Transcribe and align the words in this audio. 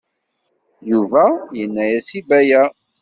Yuba 0.89 1.23
yenna-as 1.57 2.09
i 2.19 2.19
Baya. 2.27 2.63